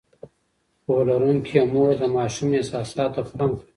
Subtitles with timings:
[0.83, 3.67] پوهه لرونکې مور د ماشوم احساساتو ته پام کوي.